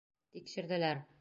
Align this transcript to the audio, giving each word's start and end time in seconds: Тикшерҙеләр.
Тикшерҙеләр. 0.37 1.05